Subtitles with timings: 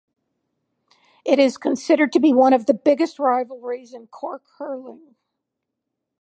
[1.23, 5.13] It is considered to be one of the biggest rivalries in Cork hurling.